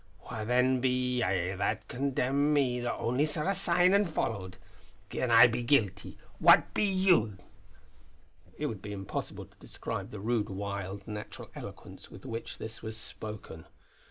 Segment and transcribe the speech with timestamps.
[0.23, 4.57] Wha then be ye that condemn me that only saw a sign an' followed?
[5.11, 7.37] Gin I be guilty, what be you?"
[8.57, 12.97] It would be impossible to describe the rude, wild, natural eloquence with which this was
[12.97, 13.65] spoken.